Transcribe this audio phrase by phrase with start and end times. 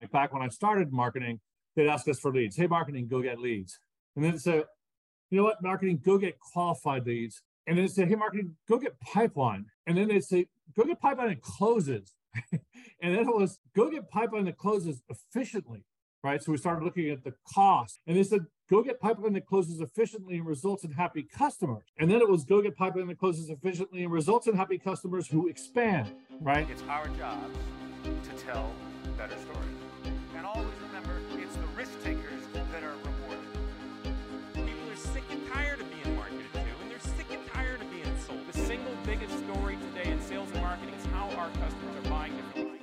[0.00, 1.40] Like back when I started marketing,
[1.76, 2.56] they'd ask us for leads.
[2.56, 3.78] Hey, marketing, go get leads.
[4.16, 4.64] And then say,
[5.30, 7.42] you know what, marketing, go get qualified leads.
[7.66, 9.66] And then say, hey, marketing, go get pipeline.
[9.86, 12.12] And then they'd say, go get pipeline and closes.
[12.52, 12.60] and
[13.00, 15.84] then it was go get pipeline that closes efficiently.
[16.22, 16.42] Right.
[16.42, 17.98] So we started looking at the cost.
[18.06, 21.84] And they said, go get pipeline that closes efficiently and results in happy customers.
[21.98, 25.26] And then it was go get pipeline that closes efficiently and results in happy customers
[25.26, 26.12] who expand.
[26.40, 26.68] Right.
[26.70, 27.50] It's our job
[28.04, 28.70] to tell
[29.16, 29.79] better stories.
[31.90, 33.46] Risk takers that are rewarded.
[34.54, 37.90] People are sick and tired of being marketed to, and they're sick and tired of
[37.90, 38.46] being sold.
[38.52, 42.36] The single biggest story today in sales and marketing is how our customers are buying
[42.36, 42.78] differently.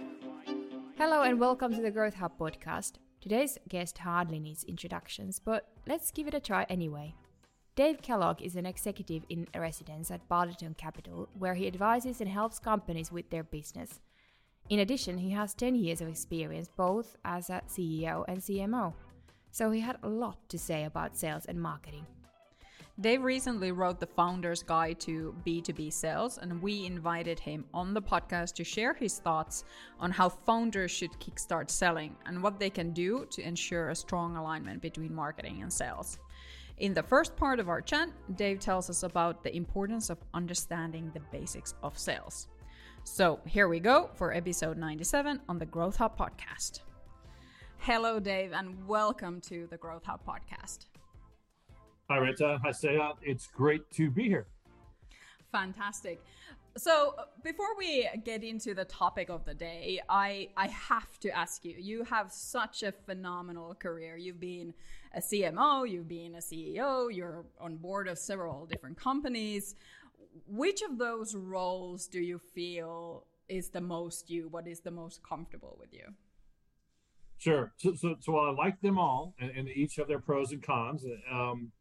[0.97, 2.93] Hello and welcome to the Growth Hub podcast.
[3.21, 7.15] Today's guest hardly needs introductions, but let's give it a try anyway.
[7.75, 12.59] Dave Kellogg is an executive in residence at Balderton Capital, where he advises and helps
[12.59, 14.01] companies with their business.
[14.69, 18.93] In addition, he has 10 years of experience both as a CEO and CMO.
[19.51, 22.05] So he had a lot to say about sales and marketing.
[22.99, 28.01] Dave recently wrote the Founder's Guide to B2B Sales, and we invited him on the
[28.01, 29.63] podcast to share his thoughts
[29.99, 34.35] on how founders should kickstart selling and what they can do to ensure a strong
[34.35, 36.17] alignment between marketing and sales.
[36.79, 41.11] In the first part of our chat, Dave tells us about the importance of understanding
[41.13, 42.47] the basics of sales.
[43.09, 46.81] So here we go for episode 97 on the Growth Hub podcast.
[47.79, 50.85] Hello, Dave, and welcome to the Growth Hub podcast.
[52.09, 52.59] Hi, Rita.
[52.61, 53.13] Hi, Seya.
[53.23, 54.45] It's great to be here.
[55.51, 56.21] Fantastic.
[56.75, 61.65] So before we get into the topic of the day, I, I have to ask
[61.65, 64.17] you, you have such a phenomenal career.
[64.17, 64.73] You've been
[65.15, 69.75] a CMO, you've been a CEO, you're on board of several different companies.
[70.47, 74.47] Which of those roles do you feel is the most you?
[74.49, 76.13] What is the most comfortable with you?
[77.37, 77.73] Sure.
[77.77, 81.05] So, so, so I like them all, and, and each have their pros and cons.
[81.31, 81.71] Um,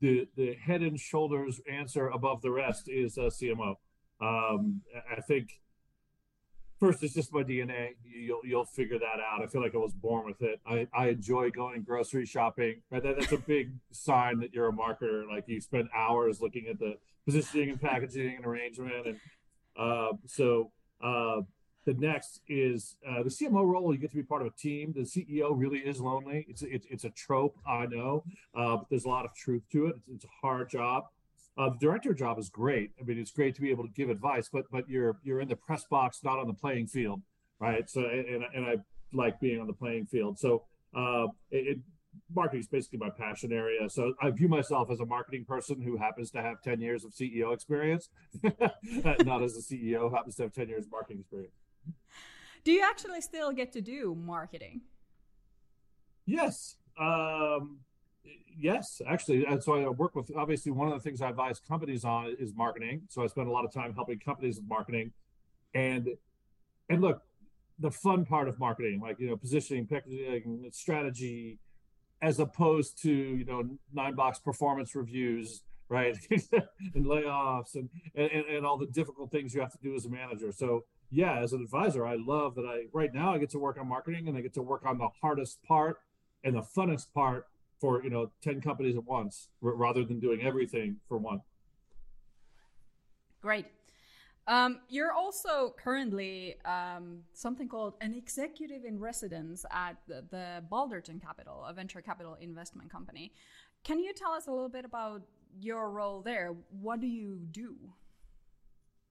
[0.00, 3.76] the the head and shoulders answer above the rest is a CMO.
[4.20, 5.60] Um, I think
[6.84, 7.90] first it's just my DNA.
[8.04, 9.42] You'll you'll figure that out.
[9.42, 10.60] I feel like I was born with it.
[10.66, 12.82] I, I enjoy going grocery shopping.
[12.90, 15.26] Right, that, that's a big sign that you're a marketer.
[15.28, 19.20] Like you spend hours looking at the positioning and packaging and arrangement, and
[19.76, 20.70] uh, so
[21.02, 21.40] uh,
[21.86, 23.92] the next is uh, the CMO role.
[23.92, 24.92] You get to be part of a team.
[24.94, 26.46] The CEO really is lonely.
[26.48, 28.24] It's it's, it's a trope, I know,
[28.54, 29.96] uh, but there's a lot of truth to it.
[29.96, 31.04] It's, it's a hard job.
[31.56, 32.90] Uh, the director job is great.
[33.00, 35.48] I mean, it's great to be able to give advice, but but you're you're in
[35.48, 37.22] the press box, not on the playing field,
[37.60, 37.88] right?
[37.88, 38.76] So and and I
[39.12, 40.38] like being on the playing field.
[40.38, 40.64] So
[40.96, 41.78] uh, it,
[42.34, 43.88] marketing is basically my passion area.
[43.88, 47.12] So I view myself as a marketing person who happens to have 10 years of
[47.12, 48.08] CEO experience,
[48.42, 51.54] not as a CEO who happens to have 10 years of marketing experience.
[52.64, 54.82] Do you actually still get to do marketing?
[56.26, 56.76] Yes.
[56.98, 57.80] Um,
[58.58, 59.44] yes, actually.
[59.46, 62.54] And so I work with, obviously, one of the things I advise companies on is
[62.54, 63.02] marketing.
[63.08, 65.12] So I spend a lot of time helping companies with marketing.
[65.74, 66.08] And,
[66.88, 67.22] and look,
[67.78, 71.58] the fun part of marketing, like, you know, positioning, packaging, strategy,
[72.22, 76.16] as opposed to, you know, nine box performance reviews, right?
[76.30, 80.10] and layoffs and, and, and all the difficult things you have to do as a
[80.10, 80.52] manager.
[80.52, 83.78] So yeah, as an advisor, I love that I right now I get to work
[83.78, 85.98] on marketing and I get to work on the hardest part
[86.42, 87.46] and the funnest part
[87.84, 91.42] for you know 10 companies at once r- rather than doing everything for one.
[93.42, 93.66] Great.
[94.46, 101.20] Um, you're also currently um, something called an executive in residence at the, the Balderton
[101.20, 103.32] Capital, a venture capital investment company.
[103.84, 105.20] Can you tell us a little bit about
[105.60, 106.54] your role there?
[106.80, 107.76] What do you do?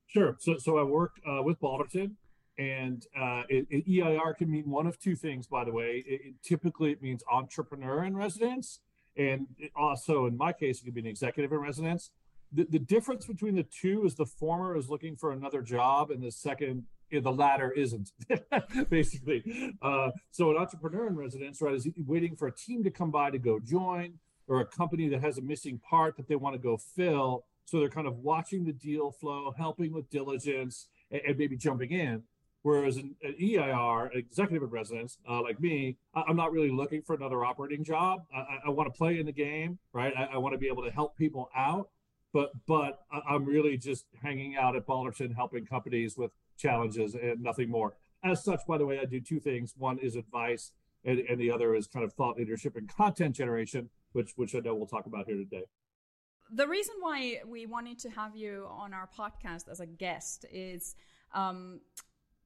[0.07, 0.35] Sure.
[0.39, 2.13] So, so I work uh, with Balderton,
[2.57, 5.47] and uh, it, EIR can mean one of two things.
[5.47, 8.79] By the way, it, typically it means entrepreneur in residence,
[9.17, 12.11] and also in my case, it could be an executive in residence.
[12.51, 16.21] The, the difference between the two is the former is looking for another job, and
[16.21, 18.11] the second, the latter isn't.
[18.89, 23.09] basically, uh, so an entrepreneur in residence, right, is waiting for a team to come
[23.09, 26.53] by to go join, or a company that has a missing part that they want
[26.53, 31.21] to go fill so they're kind of watching the deal flow, helping with diligence, and,
[31.27, 32.23] and maybe jumping in.
[32.63, 37.01] Whereas an, an EIR, executive in residence, uh, like me, I, am not really looking
[37.01, 38.23] for another operating job.
[38.33, 40.13] I, I want to play in the game, right?
[40.17, 41.89] I, I want to be able to help people out,
[42.31, 47.69] but but I'm really just hanging out at Balderton, helping companies with challenges and nothing
[47.69, 47.95] more.
[48.23, 49.73] As such, by the way, I do two things.
[49.77, 50.71] One is advice,
[51.03, 54.59] and, and the other is kind of thought leadership and content generation, which which I
[54.59, 55.65] know we'll talk about here today
[56.51, 60.95] the reason why we wanted to have you on our podcast as a guest is
[61.33, 61.79] um,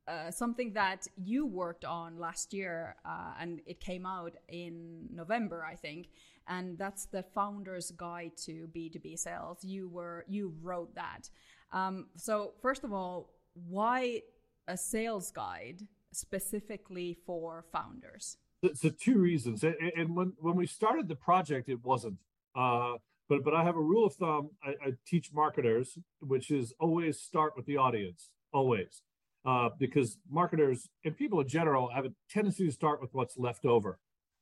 [0.07, 5.65] uh, something that you worked on last year, uh, and it came out in November,
[5.69, 6.07] I think,
[6.47, 9.63] and that's the Founder's Guide to B2B Sales.
[9.63, 11.29] You were you wrote that.
[11.71, 14.21] Um, so first of all, why
[14.67, 18.37] a sales guide specifically for founders?
[18.73, 22.17] So two reasons, and when when we started the project, it wasn't.
[22.55, 22.93] Uh,
[23.29, 27.19] but but I have a rule of thumb I, I, teach marketers, which is always
[27.19, 29.03] start with the audience, always,
[29.47, 33.65] uh, because marketers and people in general have a tendency to start with what's left
[33.65, 33.97] over,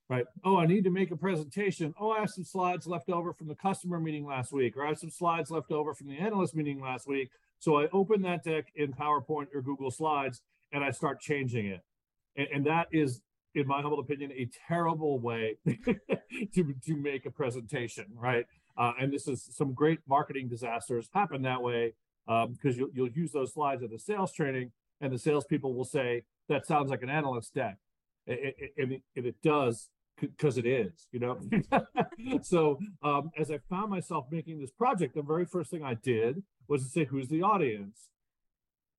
[0.10, 0.26] right?
[0.44, 1.94] Oh, I need to make a presentation.
[2.00, 4.90] Oh, I have some slides left over from the customer meeting last week, or I
[4.90, 7.30] have some slides left over from the analyst meeting last week.
[7.60, 10.42] So I open that deck in PowerPoint or Google Slides
[10.72, 11.82] and I start changing it,
[12.36, 13.22] and, and that is
[13.54, 15.56] in my humble opinion, a terrible way
[16.54, 18.46] to, to make a presentation, right?
[18.78, 21.94] Uh, and this is some great marketing disasters happen that way
[22.26, 24.72] because um, you'll, you'll use those slides at the sales training,
[25.06, 27.78] and the salespeople will say, "That sounds like an analyst deck,"
[28.28, 31.40] and it, it, it does because it is, you know.
[32.42, 36.42] so um, as I found myself making this project, the very first thing I did
[36.68, 38.10] was to say, "Who's the audience?"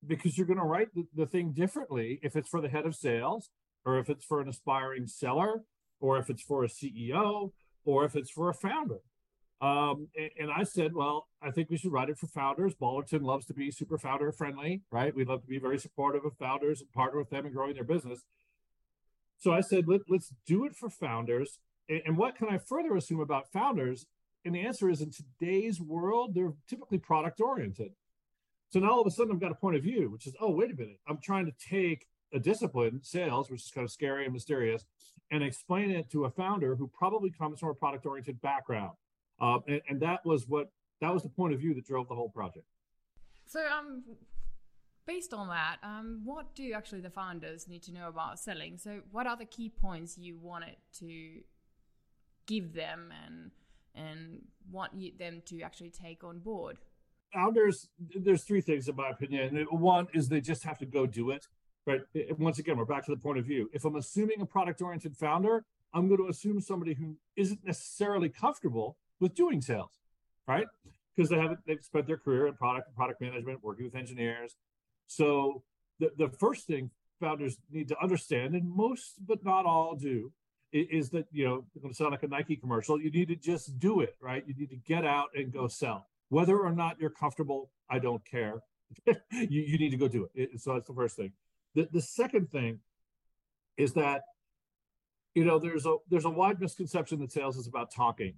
[0.07, 2.95] Because you're going to write the, the thing differently if it's for the head of
[2.95, 3.51] sales,
[3.85, 5.65] or if it's for an aspiring seller,
[6.01, 7.51] or if it's for a CEO,
[7.85, 9.01] or if it's for a founder
[9.61, 12.75] um, and, and, I said, well, I think we should write it for founders.
[12.75, 15.17] Balderton loves to be super founder friendly, right?
[15.17, 17.85] We love to be very supportive of founders and partner with them in growing their
[17.85, 18.21] business.
[19.39, 21.59] So I said, Let, us do it for founders.
[21.89, 24.05] And, and what can I further assume about founders?
[24.45, 27.93] And the answer is in today's world, they're typically product oriented.
[28.69, 30.51] So now all of a sudden I've got a point of view, which is, oh,
[30.51, 31.01] wait a minute.
[31.09, 34.85] I'm trying to take a discipline, sales, which is kind of scary and mysterious,
[35.31, 38.93] and explain it to a founder who probably comes from a product oriented background
[39.41, 42.15] um, and, and that was what that was the point of view that drove the
[42.15, 42.67] whole project.
[43.47, 44.03] So, um,
[45.07, 48.79] based on that, um, what do actually the founders need to know about selling?
[48.79, 51.41] So, what are the key points you wanted to
[52.47, 53.51] give them and
[53.95, 56.79] and want you, them to actually take on board?
[57.35, 59.67] Founders, there's three things in my opinion.
[59.71, 61.47] One is they just have to go do it.
[61.87, 62.01] Right.
[62.39, 63.71] Once again, we're back to the point of view.
[63.73, 68.29] If I'm assuming a product oriented founder, I'm going to assume somebody who isn't necessarily
[68.29, 69.93] comfortable with doing sales,
[70.47, 70.67] right?
[71.15, 74.57] Because they haven't they've spent their career in product and product management, working with engineers.
[75.07, 75.63] So
[75.99, 76.91] the, the first thing
[77.21, 80.33] founders need to understand, and most but not all do,
[80.73, 83.01] is that you know it's going to sound like a Nike commercial.
[83.01, 84.45] You need to just do it, right?
[84.47, 86.07] You need to get out and go sell.
[86.29, 88.63] Whether or not you're comfortable, I don't care.
[89.07, 89.17] you,
[89.63, 90.51] you need to go do it.
[90.53, 90.61] it.
[90.61, 91.33] So that's the first thing.
[91.75, 92.81] The, the second thing
[93.77, 94.23] is that
[95.35, 98.35] you know there's a there's a wide misconception that sales is about talking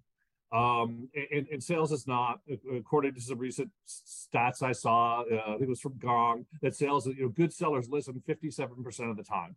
[0.51, 2.41] um, and, and, sales is not,
[2.75, 7.23] according to some recent stats I saw, uh, it was from Gong, that sales, you
[7.23, 9.57] know, good sellers listen 57% of the time.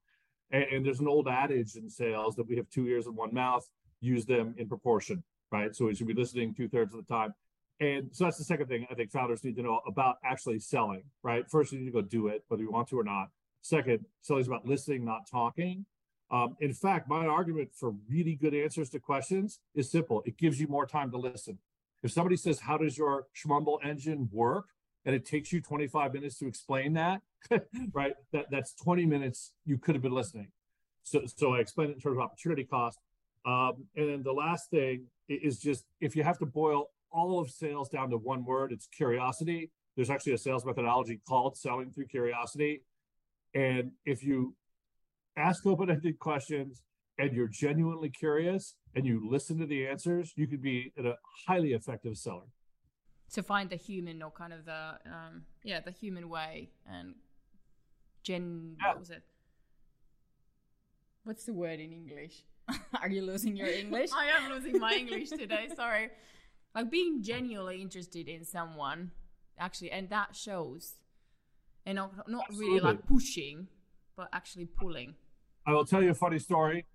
[0.51, 3.33] And, and, there's an old adage in sales that we have two ears and one
[3.33, 3.65] mouth,
[4.01, 5.73] use them in proportion, right?
[5.73, 7.33] So we should be listening two thirds of the time.
[7.79, 11.03] And so that's the second thing I think founders need to know about actually selling,
[11.23, 11.49] right?
[11.49, 13.29] First, you need to go do it, whether you want to or not.
[13.61, 15.85] Second, selling is about listening, not talking.
[16.31, 20.23] Um, in fact, my argument for really good answers to questions is simple.
[20.25, 21.59] It gives you more time to listen.
[22.03, 24.65] If somebody says, How does your Schmumble engine work?
[25.05, 27.21] and it takes you 25 minutes to explain that,
[27.93, 28.13] right?
[28.33, 30.47] That that's 20 minutes you could have been listening.
[31.03, 33.00] So so I explained it in terms of opportunity cost.
[33.45, 37.50] Um, and then the last thing is just if you have to boil all of
[37.50, 39.71] sales down to one word, it's curiosity.
[39.95, 42.83] There's actually a sales methodology called selling through curiosity.
[43.53, 44.55] And if you
[45.41, 46.81] ask open-ended questions
[47.17, 51.13] and you're genuinely curious and you listen to the answers, you could be a
[51.48, 52.50] highly effective seller.
[53.33, 57.15] To find the human or kind of the um, yeah the human way and
[58.24, 58.89] gen yeah.
[58.89, 59.24] what was it?
[61.24, 62.43] What's the word in English?
[63.01, 64.10] Are you losing your English?
[64.17, 65.69] I am losing my English today.
[65.75, 66.10] Sorry.
[66.75, 69.12] Like being genuinely interested in someone,
[69.60, 70.95] actually, and that shows,
[71.86, 73.67] and not, not really like pushing,
[74.15, 75.15] but actually pulling.
[75.65, 76.86] I will tell you a funny story.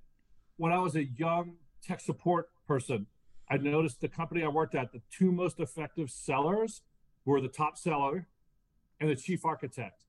[0.56, 3.06] When I was a young tech support person,
[3.48, 6.82] I noticed the company I worked at, the two most effective sellers
[7.24, 8.26] were the top seller
[9.00, 10.02] and the chief architect.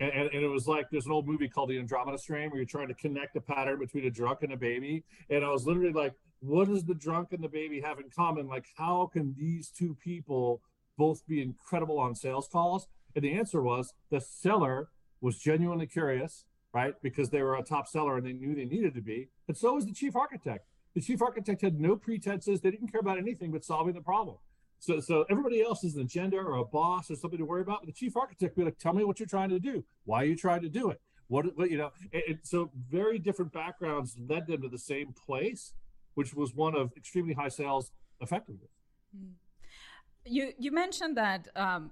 [0.00, 2.58] And, and, and, it was like there's an old movie called The Andromeda Strain where
[2.58, 5.04] you're trying to connect a pattern between a drunk and a baby.
[5.30, 8.46] And I was literally like, what does the drunk and the baby have in common?
[8.46, 10.60] Like, how can these two people
[10.98, 12.88] both be incredible on sales calls?
[13.14, 14.90] And the answer was the seller
[15.22, 16.44] was genuinely curious
[16.76, 16.94] right?
[17.02, 19.30] Because they were a top seller and they knew they needed to be.
[19.48, 20.66] And so was the chief architect.
[20.94, 22.60] The chief architect had no pretenses.
[22.60, 24.36] They didn't care about anything but solving the problem.
[24.78, 27.80] So, so everybody else is an agenda or a boss or something to worry about.
[27.80, 29.84] But the chief architect will be like, tell me what you're trying to do.
[30.04, 31.00] Why are you trying to do it?
[31.28, 31.92] What, what you know?
[32.12, 35.72] It, it, so very different backgrounds led them to the same place,
[36.12, 37.90] which was one of extremely high sales
[38.20, 38.68] effectiveness.
[40.26, 41.90] You you mentioned that um,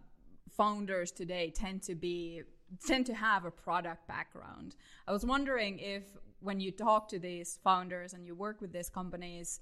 [0.50, 2.42] founders today tend to be
[2.86, 4.76] tend to have a product background.
[5.06, 6.04] I was wondering if
[6.40, 9.60] when you talk to these founders and you work with these companies,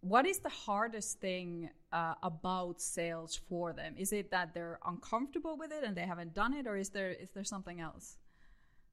[0.00, 3.94] what is the hardest thing uh, about sales for them?
[3.96, 7.10] Is it that they're uncomfortable with it and they haven't done it, or is there
[7.10, 8.16] is there something else?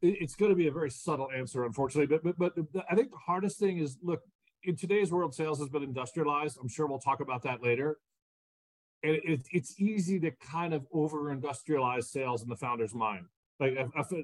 [0.02, 2.18] It's going to be a very subtle answer, unfortunately.
[2.24, 4.22] But but but I think the hardest thing is look
[4.64, 6.58] in today's world, sales has been industrialized.
[6.62, 7.98] I'm sure we'll talk about that later.
[9.02, 13.26] And it, it's easy to kind of over industrialize sales in the founder's mind.
[13.60, 13.78] Like,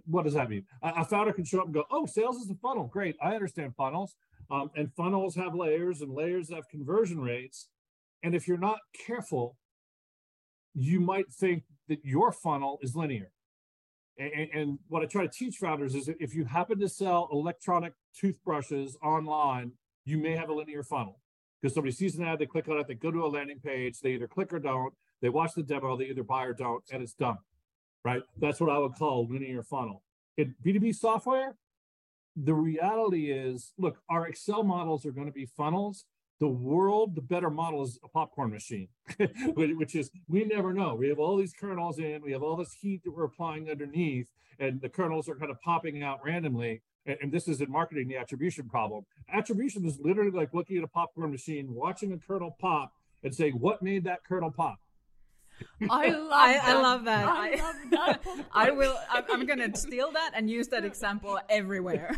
[0.06, 0.66] what does that mean?
[0.82, 2.86] A, founder can show up and go, "Oh, sales is a funnel.
[2.86, 4.16] Great, I understand funnels,
[4.50, 7.68] um, and funnels have layers, and layers have conversion rates.
[8.24, 9.58] And if you're not careful,
[10.74, 13.32] you might think that your funnel is linear.
[14.18, 17.28] And, and what I try to teach founders is that if you happen to sell
[17.32, 19.74] electronic toothbrushes online,
[20.06, 21.20] you may have a linear funnel
[21.62, 24.00] because somebody sees an ad, they click on it, they go to a landing page,
[24.00, 27.04] they either click or don't, they watch the demo, they either buy or don't, and
[27.04, 27.38] it's done
[28.06, 28.22] right?
[28.38, 30.04] That's what I would call linear funnel.
[30.38, 31.56] In B2B software,
[32.38, 36.06] the reality is look, our Excel models are going to be funnels.
[36.40, 38.90] The world, the better model is a popcorn machine,
[39.56, 40.94] which is we never know.
[40.94, 44.28] We have all these kernels in, we have all this heat that we're applying underneath,
[44.60, 46.82] and the kernels are kind of popping out randomly.
[47.08, 49.06] And, this is in marketing the attribution problem.
[49.32, 52.94] Attribution is literally like looking at a popcorn machine, watching a kernel pop,
[53.24, 54.80] and saying, what made that kernel pop?
[55.90, 56.66] I love I, that.
[56.66, 57.28] I love that.
[57.30, 58.46] I, I love that.
[58.52, 58.96] I will.
[59.10, 62.18] I'm, I'm going to steal that and use that example everywhere.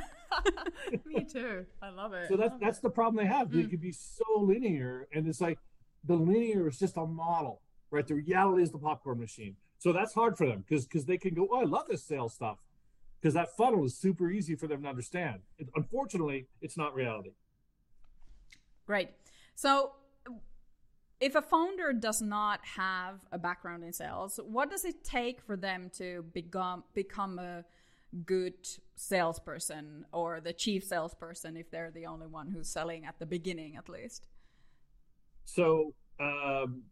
[1.06, 1.65] Me too.
[1.82, 2.29] I love it.
[2.29, 3.51] So that's that's the problem they have.
[3.51, 3.70] They mm.
[3.70, 5.60] could be so linear, and it's like
[6.03, 8.06] the linear is just a model, right?
[8.06, 9.56] The reality is the popcorn machine.
[9.79, 12.34] So that's hard for them because because they can go, oh, I love this sales
[12.34, 12.58] stuff,
[13.22, 15.41] because that funnel is super easy for them to understand.
[15.58, 17.32] It, unfortunately, it's not reality.
[18.88, 19.13] Right.
[19.56, 19.91] So
[21.19, 25.57] if a founder does not have a background in sales, what does it take for
[25.57, 27.63] them to become become a
[28.25, 28.53] good
[28.95, 33.75] salesperson or the chief salesperson if they're the only one who's selling at the beginning
[33.75, 34.27] at least?
[35.45, 36.83] So, um,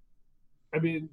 [0.74, 1.10] I mean,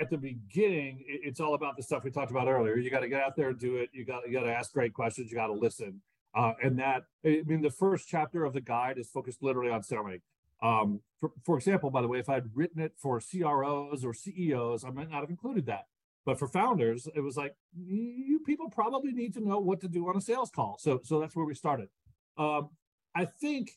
[0.00, 2.76] at the beginning, it's all about the stuff we talked about earlier.
[2.76, 3.90] You got to get out there and do it.
[3.92, 5.30] You got you got to ask great questions.
[5.30, 6.00] You got to listen.
[6.34, 9.82] Uh, and that, I mean, the first chapter of the guide is focused literally on
[9.82, 10.20] selling.
[10.62, 14.84] Um, for, for example, by the way, if I'd written it for CROs or CEOs,
[14.84, 15.86] I might not have included that.
[16.24, 20.08] But for founders, it was like you people probably need to know what to do
[20.08, 20.76] on a sales call.
[20.78, 21.88] So so that's where we started.
[22.36, 22.70] Um,
[23.14, 23.72] I think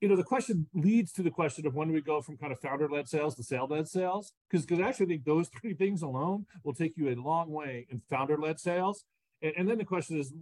[0.00, 2.52] you know the question leads to the question of when do we go from kind
[2.52, 6.46] of founder-led sales to sales-led sales because because I actually think those three things alone
[6.64, 9.04] will take you a long way in founder-led sales
[9.42, 10.32] and, and, then the question is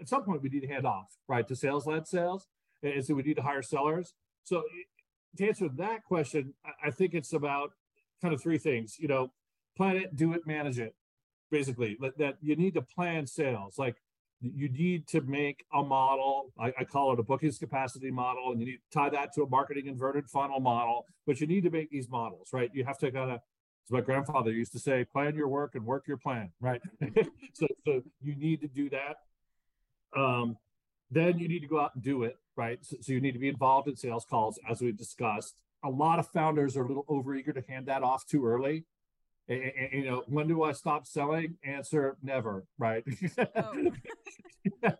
[0.00, 2.48] at some point we need to hand off right to sales-led sales
[2.82, 4.14] and so we need to hire sellers
[4.48, 4.62] so
[5.36, 7.72] to answer that question, I think it's about
[8.22, 8.96] kind of three things.
[8.98, 9.30] You know,
[9.76, 10.94] plan it, do it, manage it.
[11.50, 13.78] Basically, that you need to plan sales.
[13.78, 13.96] Like
[14.40, 16.52] you need to make a model.
[16.58, 19.42] I, I, call it a bookings capacity model, and you need to tie that to
[19.42, 21.06] a marketing inverted funnel model.
[21.26, 22.70] But you need to make these models, right?
[22.72, 23.40] You have to kind of,
[23.86, 26.80] as my grandfather used to say, plan your work and work your plan, right?
[27.54, 29.16] so, so you need to do that.
[30.16, 30.56] Um,
[31.10, 32.78] then you need to go out and do it, right?
[32.82, 35.54] So, so you need to be involved in sales calls, as we discussed.
[35.84, 38.84] A lot of founders are a little overeager to hand that off too early.
[39.48, 41.56] And, and, you know, when do I stop selling?
[41.64, 42.64] Answer: never.
[42.78, 43.04] Right?
[43.56, 43.92] Oh.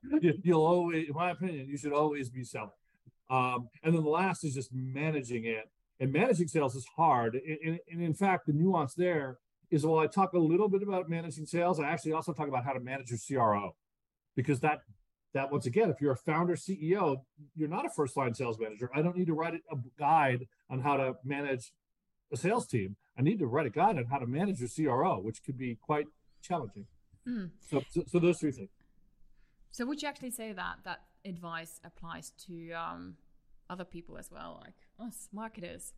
[0.43, 2.71] You'll always, in my opinion, you should always be selling.
[3.29, 5.71] Um, and then the last is just managing it.
[6.01, 7.35] And managing sales is hard.
[7.35, 9.39] And, and in fact, the nuance there
[9.71, 12.65] is while I talk a little bit about managing sales, I actually also talk about
[12.65, 13.75] how to manage your CRO
[14.37, 14.81] because that
[15.35, 17.19] that once again, if you're a founder CEO,
[17.55, 18.91] you're not a first line sales manager.
[18.95, 21.73] I don't need to write a guide on how to manage
[22.33, 22.97] a sales team.
[23.19, 25.77] I need to write a guide on how to manage your CRO, which could be
[25.81, 26.07] quite
[26.43, 26.87] challenging.
[27.27, 27.51] Mm.
[27.69, 28.71] So, so, so, those three things.
[29.71, 33.17] So, would you actually say that that advice applies to um,
[33.69, 35.93] other people as well, like us marketers?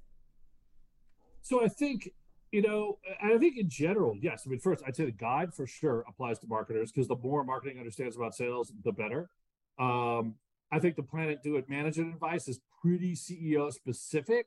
[1.43, 2.11] So, I think
[2.53, 4.43] you know, and I think in general, yes.
[4.47, 7.45] I mean, first, I'd say the guide for sure applies to marketers because the more
[7.45, 9.31] marketing understands about sales, the better.
[9.79, 10.35] Um,
[10.73, 14.47] I think the planet do it, manage it advice is pretty CEO specific.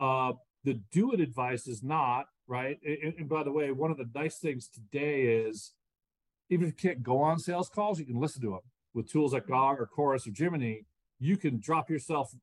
[0.00, 0.32] Uh,
[0.64, 2.78] the do it advice is not right.
[2.84, 5.72] And, and, by the way, one of the nice things today is
[6.50, 8.60] even if you can't go on sales calls, you can listen to them
[8.94, 10.84] with tools like Gong or Chorus or Jiminny.
[11.18, 12.34] You can drop yourself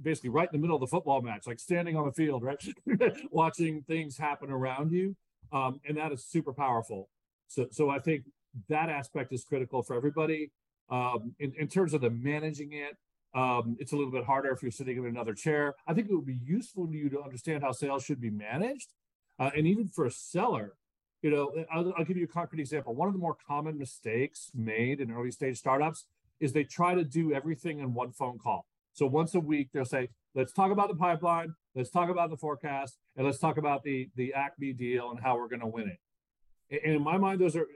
[0.00, 2.62] basically right in the middle of the football match, like standing on the field, right,
[3.30, 5.16] watching things happen around you,
[5.52, 7.08] um, and that is super powerful.
[7.48, 8.24] So, so I think
[8.68, 10.50] that aspect is critical for everybody.
[10.90, 12.96] Um, in, in terms of the managing it,
[13.34, 15.74] um, it's a little bit harder if you're sitting in another chair.
[15.86, 18.92] I think it would be useful to you to understand how sales should be managed,
[19.38, 20.74] uh, and even for a seller,
[21.22, 22.94] you know, I'll, I'll give you a concrete example.
[22.94, 26.06] One of the more common mistakes made in early stage startups
[26.42, 28.66] is they try to do everything in one phone call.
[28.92, 32.36] So once a week, they'll say, let's talk about the pipeline, let's talk about the
[32.36, 35.88] forecast, and let's talk about the the Acme deal and how we're going to win
[35.88, 36.84] it.
[36.84, 37.66] And in my mind, those are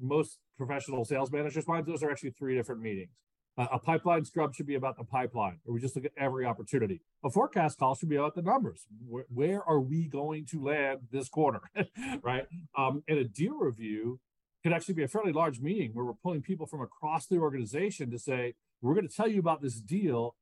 [0.00, 3.10] most professional sales managers' minds, those are actually three different meetings.
[3.58, 7.02] A pipeline scrub should be about the pipeline, or we just look at every opportunity.
[7.22, 8.86] A forecast call should be about the numbers.
[9.06, 11.60] Where, where are we going to land this quarter,
[12.22, 12.44] right?
[12.78, 14.20] Um, and a deal review
[14.62, 18.10] could actually be a fairly large meeting where we're pulling people from across the organization
[18.10, 20.36] to say, we're going to tell you about this deal.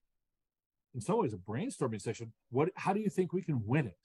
[0.94, 2.32] In some ways, a brainstorming session.
[2.50, 2.70] What?
[2.74, 3.96] How do you think we can win it?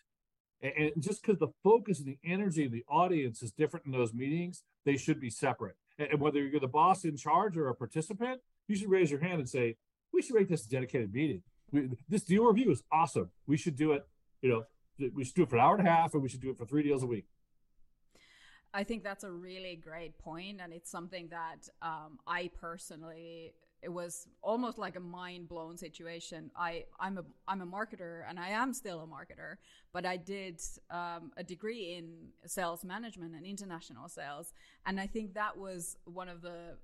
[0.62, 3.92] And, and just because the focus and the energy of the audience is different in
[3.92, 5.76] those meetings, they should be separate.
[5.98, 9.20] And, and whether you're the boss in charge or a participant, you should raise your
[9.20, 9.78] hand and say,
[10.14, 11.42] we should make this a dedicated meeting.
[11.72, 13.32] We, this deal review is awesome.
[13.48, 14.06] We should do it,
[14.42, 14.64] you know,
[15.14, 16.58] we should do it for an hour and a half and we should do it
[16.58, 17.26] for three deals a week.
[18.76, 23.90] I think that's a really great point, and it's something that um, I personally it
[23.90, 26.52] was almost like a mind blown situation.
[26.58, 29.56] I I'm a I'm a marketer, and I am still a marketer,
[29.94, 34.52] but I did um, a degree in sales management and international sales,
[34.86, 36.76] and I think that was one of the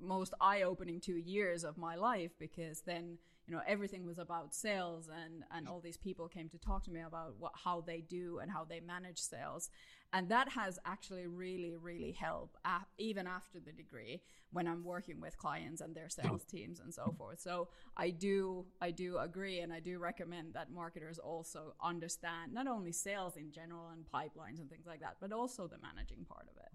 [0.00, 5.08] most eye-opening two years of my life because then you know everything was about sales
[5.08, 8.38] and and all these people came to talk to me about what how they do
[8.40, 9.70] and how they manage sales.
[10.12, 14.22] And that has actually really really helped uh, even after the degree
[14.52, 17.40] when i'm working with clients and their sales teams and so forth.
[17.40, 22.66] So i do i do agree and i do recommend that marketers also understand not
[22.66, 26.46] only sales in general and pipelines and things like that but also the managing part
[26.50, 26.72] of it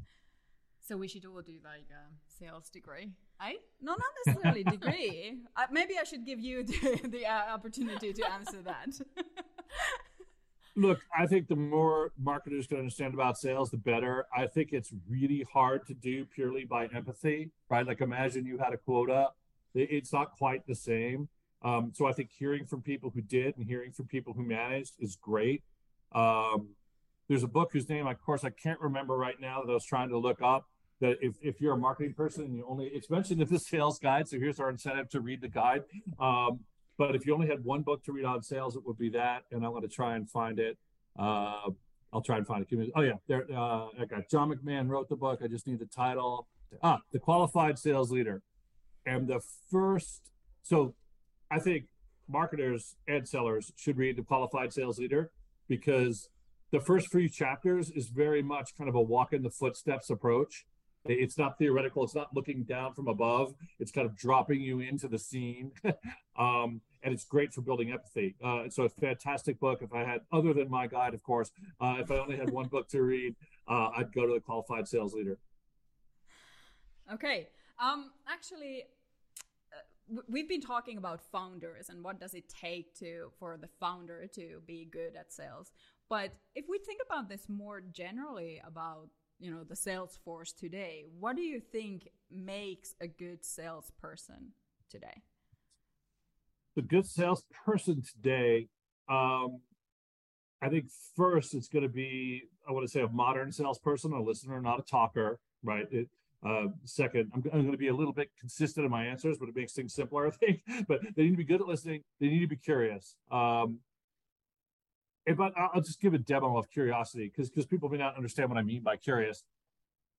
[0.92, 3.12] so we should all do like a sales degree.
[3.40, 5.38] I no, not necessarily degree.
[5.56, 8.88] Uh, maybe I should give you the, the uh, opportunity to answer that.
[10.76, 14.26] Look, I think the more marketers can understand about sales, the better.
[14.36, 17.86] I think it's really hard to do purely by empathy, right?
[17.86, 19.30] Like imagine you had a quota.
[19.74, 21.30] It's not quite the same.
[21.62, 24.94] Um, so I think hearing from people who did and hearing from people who managed
[25.00, 25.64] is great.
[26.14, 26.70] Um,
[27.28, 29.86] there's a book whose name, of course, I can't remember right now that I was
[29.86, 30.68] trying to look up.
[31.02, 34.00] That if, if you're a marketing person and you only, it's mentioned in the sales
[34.00, 34.28] guide.
[34.30, 35.84] So here's our incentive to read the guide.
[36.20, 36.62] Um,
[36.98, 39.44] but if you only had one book to read on sales, it would be that.
[39.52, 40.78] And I'm going to try and find it.
[41.18, 41.70] Uh,
[42.14, 42.92] I'll try and find it.
[42.96, 43.46] Oh yeah, there.
[43.52, 45.40] Uh, I got John McMahon wrote the book.
[45.44, 46.48] I just need the title.
[46.84, 48.42] Ah, the qualified sales leader.
[49.06, 50.94] And the first, so
[51.50, 51.86] I think
[52.28, 55.32] marketers and sellers should read the qualified sales leader
[55.68, 56.30] because
[56.72, 60.66] the first few chapters is very much kind of a walk in the footsteps approach.
[61.06, 62.04] It's not theoretical.
[62.04, 63.56] It's not looking down from above.
[63.80, 65.72] It's kind of dropping you into the scene.
[66.38, 68.36] um, and it's great for building empathy.
[68.44, 69.80] Uh, so a fantastic book.
[69.82, 72.68] If I had, other than my guide, of course, uh, if I only had one
[72.68, 73.36] book to read,
[73.68, 75.40] uh, I'd go to the Qualified Sales Leader.
[77.12, 77.48] Okay.
[77.80, 78.84] Um, actually,
[79.74, 84.28] uh, we've been talking about founders and what does it take to for the founder
[84.36, 85.72] to be good at sales.
[86.10, 89.10] But if we think about this more generally about
[89.42, 94.54] you know the sales force today, what do you think makes a good salesperson
[94.90, 95.24] today?
[96.76, 98.68] The good salesperson today,
[99.10, 99.60] um,
[100.62, 100.86] I think
[101.18, 104.80] first it's going to be I want to say a modern salesperson, a listener, not
[104.80, 105.88] a talker, right?
[105.92, 106.08] It,
[106.46, 109.50] uh, second, I'm, I'm, going to be a little bit consistent in my answers, but
[109.50, 110.62] it makes things simpler, I think.
[110.88, 112.04] But they need to be good at listening.
[112.20, 113.16] They need to be curious.
[113.32, 113.80] Um,
[115.28, 118.58] I, I'll just give a demo of curiosity because because people may not understand what
[118.58, 119.44] I mean by curious.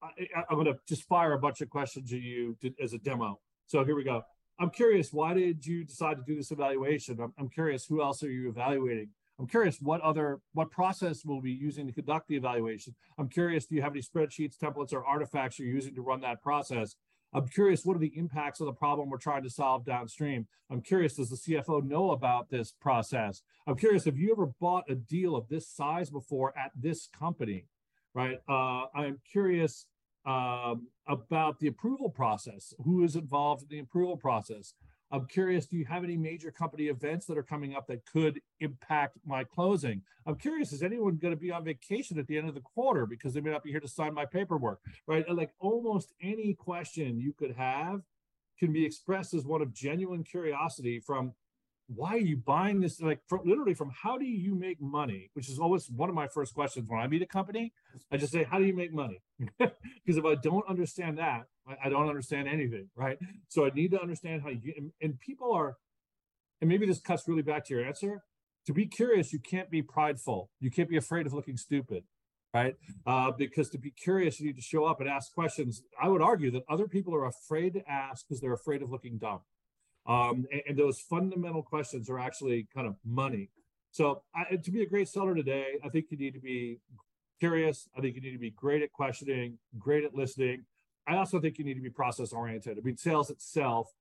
[0.02, 0.08] I,
[0.50, 3.38] am going to just fire a bunch of questions at you to, as a demo.
[3.66, 4.22] So here we go.
[4.58, 7.20] I'm curious, why did you decide to do this evaluation?
[7.20, 9.08] I'm, I'm curious, who else are you evaluating?
[9.38, 12.94] I'm curious, what other what process will be using to conduct the evaluation?
[13.18, 16.42] I'm curious, do you have any spreadsheets, templates, or artifacts you're using to run that
[16.42, 16.96] process?
[17.34, 20.46] I'm curious, what are the impacts of the problem we're trying to solve downstream?
[20.70, 23.42] I'm curious, does the CFO know about this process?
[23.66, 27.66] I'm curious, have you ever bought a deal of this size before at this company,
[28.14, 28.38] right?
[28.48, 29.86] Uh, I'm curious
[30.26, 32.74] um, about the approval process.
[32.84, 34.74] Who is involved in the approval process?
[35.12, 38.40] I'm curious, do you have any major company events that are coming up that could
[38.60, 40.00] impact my closing?
[40.24, 43.04] I'm curious, is anyone going to be on vacation at the end of the quarter
[43.04, 45.28] because they may not be here to sign my paperwork, right?
[45.28, 48.00] like almost any question you could have
[48.58, 51.34] can be expressed as one of genuine curiosity from
[51.94, 53.00] why are you buying this?
[53.00, 55.30] Like literally from how do you make money?
[55.34, 57.72] Which is always one of my first questions when I meet a company.
[58.10, 59.20] I just say, how do you make money?
[59.58, 63.18] because if I don't understand that, I, I, don't understand anything, right?
[63.48, 65.76] So I need to understand how you and, and people are,
[66.60, 68.22] and maybe this cuts really back to your answer.
[68.66, 70.50] To be curious, you can't be prideful.
[70.60, 72.04] You can't be afraid of looking stupid,
[72.54, 72.76] right?
[73.04, 75.82] Uh, because to be curious, you need to show up and ask questions.
[76.00, 79.18] I would argue that other people are afraid to ask because they're afraid of looking
[79.18, 79.40] dumb.
[80.06, 83.50] Um, and, and, those fundamental questions are actually kind of money.
[83.92, 86.80] So I, to be a great seller today, I think you need to be
[87.38, 87.88] curious.
[87.96, 90.64] I think you need to be great at questioning, great at listening.
[91.06, 92.78] I also think you need to be process oriented.
[92.78, 93.92] I mean, sales itself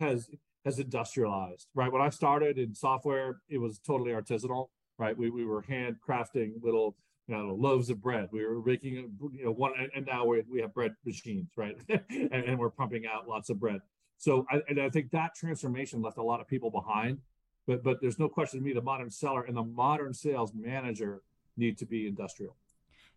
[0.00, 0.28] has
[0.64, 1.92] has industrialized, right?
[1.92, 5.16] When I started in software, it was totally artisanal, right?
[5.16, 8.28] We, we were handcrafting little you know, loaves of bread.
[8.32, 8.94] We were making,
[9.32, 11.76] you know, one, and now we, we have bread machines, right?
[11.88, 13.80] and, and, we're pumping out lots of bread.
[14.24, 17.18] So, I, and I think that transformation left a lot of people behind.
[17.66, 21.20] But but there's no question to me the modern seller and the modern sales manager
[21.58, 22.56] need to be industrial.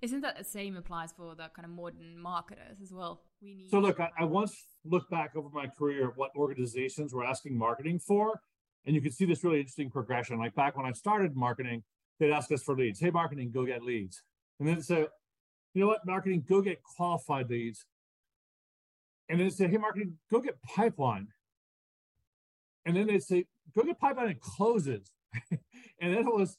[0.01, 3.23] Isn't that the same applies for the kind of modern marketers as well?
[3.41, 3.69] We need.
[3.69, 7.57] So look, I, I once looked back over my career at what organizations were asking
[7.57, 8.41] marketing for,
[8.85, 10.37] and you can see this really interesting progression.
[10.37, 11.83] Like back when I started marketing,
[12.19, 12.99] they'd ask us for leads.
[12.99, 14.23] Hey, marketing, go get leads.
[14.59, 15.07] And then say,
[15.73, 17.85] you know what, marketing, go get qualified leads
[19.29, 21.27] and then say, hey, marketing, go get pipeline.
[22.85, 25.11] And then they say, go get pipeline that closes.
[25.51, 25.59] and
[25.99, 26.57] then it was,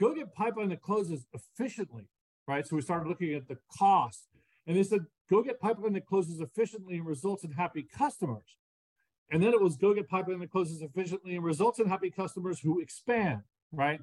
[0.00, 2.08] go get pipeline that closes efficiently,
[2.48, 2.66] right?
[2.66, 4.26] So we started looking at the cost.
[4.66, 8.56] And they said, go get pipeline that closes efficiently and results in happy customers.
[9.30, 12.60] And then it was go get pipeline that closes efficiently and results in happy customers
[12.60, 13.40] who expand,
[13.72, 14.00] right?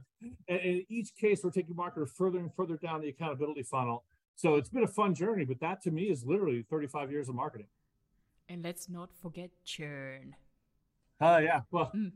[0.47, 4.05] And in each case, we're taking marketers further and further down the accountability funnel.
[4.35, 7.35] So it's been a fun journey, but that to me is literally 35 years of
[7.35, 7.67] marketing.
[8.49, 10.35] And let's not forget churn.
[11.21, 11.61] Oh, uh, yeah.
[11.69, 12.11] Well, mm.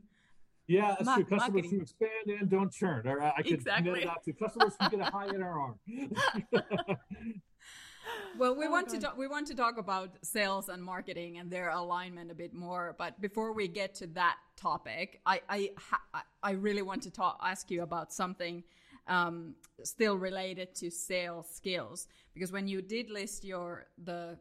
[0.66, 1.24] yeah, that's Ma- true.
[1.24, 1.70] Customers marketing.
[1.70, 3.06] who expand and don't churn.
[3.06, 3.92] Or I could exactly.
[3.92, 5.74] net it out to customers who get a high NRR.
[8.36, 8.94] well, we oh, want God.
[8.94, 12.52] to talk, we want to talk about sales and marketing and their alignment a bit
[12.52, 12.96] more.
[12.98, 15.70] But before we get to that topic, I I
[16.42, 18.64] I really want to talk, ask you about something
[19.06, 24.38] um, still related to sales skills because when you did list your the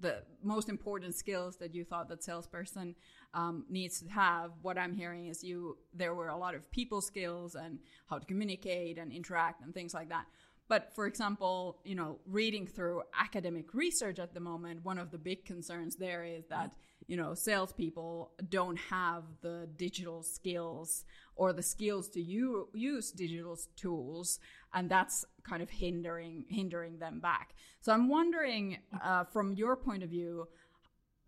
[0.00, 2.94] the most important skills that you thought that salesperson
[3.34, 4.52] um, needs to have.
[4.62, 8.26] What i'm hearing is you there were a lot of people skills and how to
[8.26, 10.26] communicate and interact and things like that
[10.68, 15.18] but for example you know reading through academic research at the moment one of the
[15.18, 16.72] big concerns there is that
[17.06, 21.04] you know salespeople don't have the digital skills
[21.36, 24.38] or the skills to u- use digital tools
[24.74, 27.54] and that's kind of hindering hindering them back.
[27.80, 30.48] So i'm wondering uh, from your point of view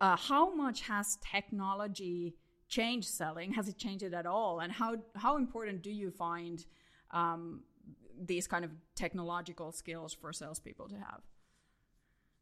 [0.01, 2.35] uh, how much has technology
[2.69, 3.53] changed selling?
[3.53, 4.61] Has it changed it at all?
[4.61, 6.65] And how how important do you find
[7.11, 7.63] um,
[8.21, 11.23] these kind of technological skills for salespeople to have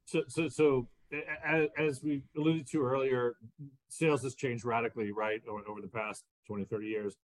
[0.04, 0.88] so so so
[1.76, 3.36] as we alluded to earlier,
[3.88, 7.16] sales has changed radically, right, over, over the past 20, 30 years.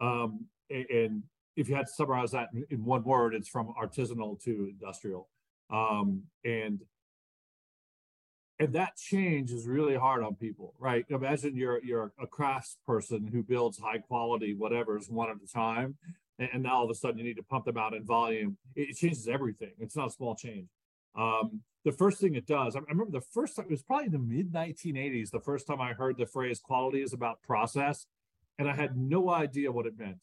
[0.00, 1.22] Um, and
[1.56, 5.28] if you had to summarize that in, one word, it's from artisanal to industrial.
[5.70, 6.80] Um, and
[8.58, 11.06] and that change is really hard on people, right?
[11.08, 15.96] Imagine you're you're a crafts person who builds high quality whatever's one at a time,
[16.52, 18.56] and, now all of a sudden you need to pump them out in volume.
[18.74, 19.72] It, it changes everything.
[19.78, 20.68] It's not a small change.
[21.16, 24.18] Um, the first thing it does, I remember the first time, it was probably the
[24.18, 28.06] mid 1980s, the first time I heard the phrase quality is about process.
[28.58, 30.18] And I had no idea what it meant.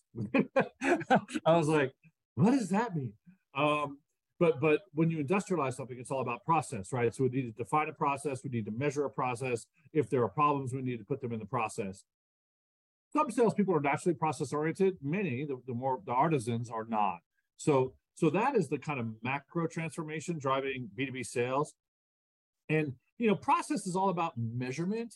[1.46, 1.92] I was like,
[2.36, 3.14] what does that mean?
[3.56, 3.98] Um,
[4.40, 7.14] but but when you industrialize something, it's all about process, right?
[7.14, 9.66] So we need to define a process, we need to measure a process.
[9.94, 12.04] If there are problems, we need to put them in the process.
[13.14, 14.98] Some salespeople are naturally process oriented.
[15.02, 17.20] Many, the, the more the artisans, are not.
[17.58, 21.76] So so that is the kind of macro transformation driving B2B sales.
[22.68, 25.16] And you know, process is all about measurement,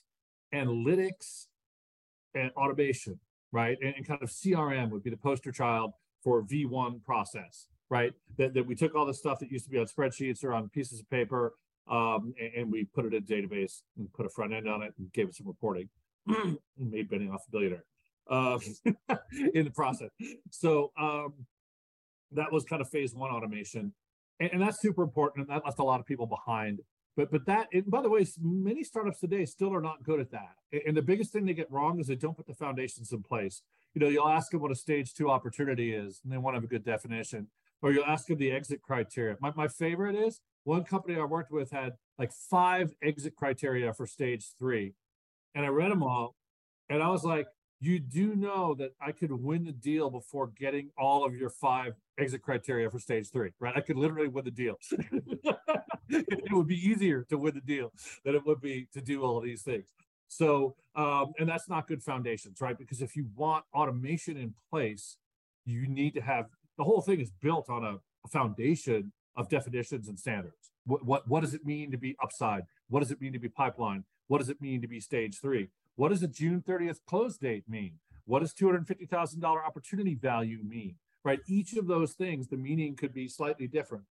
[0.53, 1.47] analytics,
[2.35, 3.19] and automation,
[3.51, 3.77] right?
[3.81, 8.13] And, and kind of CRM would be the poster child for V1 process, right?
[8.37, 10.69] That, that we took all the stuff that used to be on spreadsheets or on
[10.69, 11.53] pieces of paper,
[11.89, 14.83] um, and, and, we put it in a database and put a front end on
[14.83, 15.89] it and gave it some reporting
[16.77, 17.85] made Benioff a billionaire
[18.29, 18.59] uh,
[19.53, 20.09] in the process.
[20.49, 21.33] So um,
[22.31, 23.93] that was kind of phase one automation.
[24.39, 26.79] And, and, that's super important and that left a lot of people behind.
[27.17, 30.31] But but that and by the way many startups today still are not good at
[30.31, 30.55] that.
[30.87, 33.61] And the biggest thing they get wrong is they don't put the foundations in place.
[33.93, 36.57] You know you'll ask them what a stage two opportunity is and they want to
[36.57, 37.47] have a good definition.
[37.81, 39.35] Or you'll ask them the exit criteria.
[39.41, 44.05] My, my favorite is one company i worked with had like five exit criteria for
[44.05, 44.93] stage three
[45.55, 46.35] and i read them all
[46.89, 47.47] and i was like
[47.83, 51.95] you do know that I could win the deal before getting all of your five
[52.19, 53.75] exit criteria for stage three, right?
[53.75, 54.75] I could literally win the deal.
[56.09, 57.91] it would be easier to win the deal
[58.23, 59.87] than it would be to do all of these things.
[60.27, 62.77] So, um, and that's not good foundations, right?
[62.77, 65.17] Because if you want automation in place,
[65.65, 66.45] you need to have
[66.77, 70.71] the whole thing is built on a, a foundation of definitions and standards.
[70.85, 72.63] What, what, what does it mean to be upside?
[72.89, 74.03] What does it mean to be pipeline?
[74.31, 75.67] What does it mean to be stage three?
[75.97, 77.95] What does a June 30th close date mean?
[78.23, 80.95] What does $250,000 opportunity value mean?
[81.25, 81.41] Right?
[81.49, 84.05] Each of those things, the meaning could be slightly different.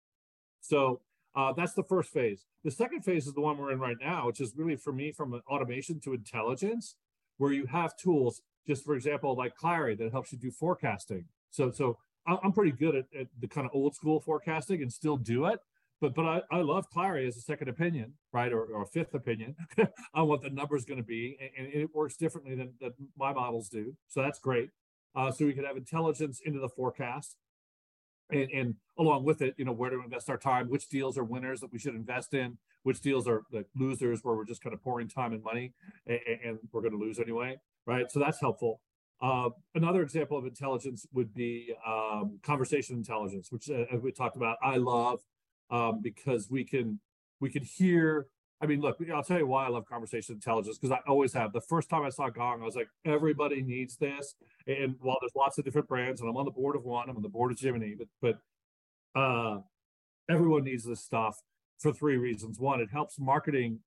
[0.60, 1.00] So
[1.34, 2.44] uh, that's the first phase.
[2.64, 5.10] The second phase is the one we're in right now, which is really for me
[5.10, 6.96] from automation to intelligence,
[7.38, 11.24] where you have tools, just for example, like Clari that helps you do forecasting.
[11.48, 15.16] So, so I'm pretty good at, at the kind of old school forecasting and still
[15.16, 15.60] do it.
[16.00, 19.14] But but I, I love Clari as a second opinion, right, or, or a fifth
[19.14, 19.54] opinion
[20.14, 22.72] on what the number is going to be, and, and, it works differently than,
[23.18, 23.94] my models do.
[24.08, 24.70] So that's great.
[25.14, 27.36] Uh, so we can have intelligence into the forecast,
[28.30, 31.24] and, and along with it, you know, where to invest our time, which deals are
[31.24, 34.72] winners that we should invest in, which deals are the losers where we're just kind
[34.72, 35.74] of pouring time and money,
[36.06, 38.10] and, and we're going to lose anyway, right?
[38.10, 38.80] So that's helpful.
[39.20, 44.56] Uh, another example of intelligence would be um, conversation intelligence, which uh, we talked about.
[44.62, 45.20] I love
[45.70, 47.00] um, because we can
[47.40, 48.26] we can hear.
[48.62, 51.52] I mean, look, I'll tell you why I love conversation intelligence because I always have.
[51.54, 54.34] The first time I saw Gong, I was like, everybody needs this.
[54.66, 57.16] And while there's lots of different brands, and I'm on the board of one, I'm
[57.16, 58.08] on the board of Jiminny, but
[59.14, 59.60] but uh,
[60.28, 61.40] everyone needs this stuff
[61.78, 62.60] for three reasons.
[62.60, 63.80] One, it helps marketing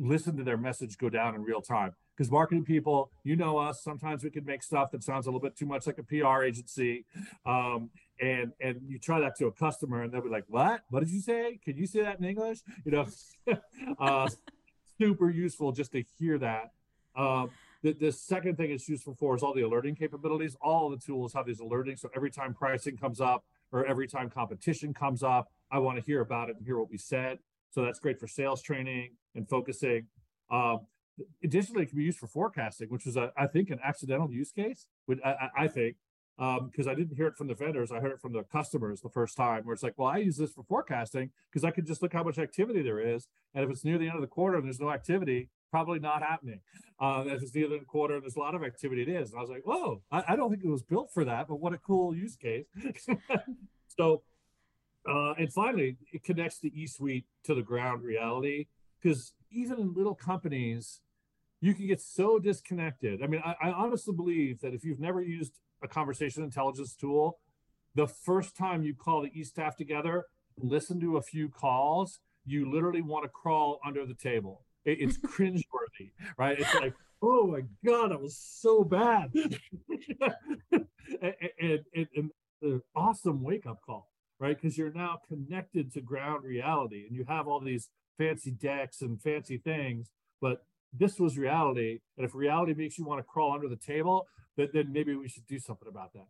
[0.00, 3.80] listen to their message go down in real time because marketing people, you know us,
[3.84, 6.42] sometimes we can make stuff that sounds a little bit too much like a PR
[6.42, 7.04] agency.
[7.46, 10.80] Um, and and you try that to a customer and they'll be like, What?
[10.90, 11.60] What did you say?
[11.64, 12.58] Can you say that in English?
[12.84, 13.06] You know,
[14.00, 14.28] uh,
[15.00, 16.72] super useful just to hear that.
[17.14, 17.50] Um,
[17.84, 20.56] the, the second thing it's useful for is all the alerting capabilities.
[20.60, 21.96] All the tools have these alerting.
[21.96, 26.04] So every time pricing comes up or every time competition comes up, I want to
[26.04, 27.38] hear about it and hear what we said.
[27.70, 30.08] So that's great for sales training and focusing.
[30.50, 30.80] Um,
[31.42, 34.52] additionally, it can be used for forecasting, which is, a, I think, an accidental use
[34.52, 34.86] case.
[35.06, 35.96] Which I, I think
[36.38, 39.00] because um, I didn't hear it from the vendors, I heard it from the customers
[39.00, 39.64] the first time.
[39.64, 42.22] Where it's like, well, I use this for forecasting because I can just look how
[42.22, 44.78] much activity there is, and if it's near the end of the quarter and there's
[44.78, 46.60] no activity, probably not happening.
[47.00, 49.08] Uh, if it's the end of the quarter and there's a lot of activity, it
[49.08, 49.30] is.
[49.30, 51.56] And I was like, whoa, I, I don't think it was built for that, but
[51.56, 52.66] what a cool use case.
[53.88, 54.22] so,
[55.08, 58.66] uh, and finally, it connects the E-suite to the ground reality
[59.00, 61.00] because even in little companies
[61.60, 63.22] you can get so disconnected.
[63.22, 67.38] I mean, I, I, honestly believe that if you've never used a conversation intelligence tool,
[67.94, 73.02] the first time you call the e-staff together, listen to a few calls, you literally
[73.02, 74.64] want to crawl under the table.
[74.84, 76.58] It, it's cringeworthy, right?
[76.58, 79.32] It's like, oh my god, that was so bad,
[80.70, 82.30] and, and, and, and
[82.62, 84.56] the awesome wake up call, right?
[84.56, 89.20] Because you're now connected to ground reality, and you have all these fancy decks and
[89.20, 90.64] fancy things, but
[90.98, 92.00] this was reality.
[92.16, 95.28] And if reality makes you want to crawl under the table, then, then maybe we
[95.28, 96.26] should do something about that.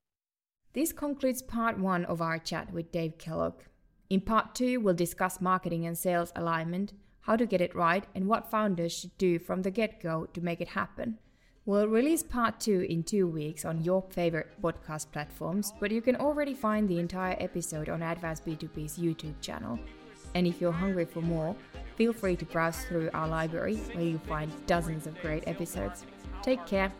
[0.74, 3.62] This concludes part one of our chat with Dave Kellogg.
[4.10, 8.26] In part two, we'll discuss marketing and sales alignment, how to get it right, and
[8.26, 11.18] what founders should do from the get go to make it happen.
[11.66, 16.16] We'll release part two in two weeks on your favorite podcast platforms, but you can
[16.16, 19.78] already find the entire episode on Advanced B2B's YouTube channel.
[20.34, 21.56] And if you're hungry for more,
[21.96, 26.04] feel free to browse through our library where you'll find dozens of great episodes.
[26.42, 26.92] Take care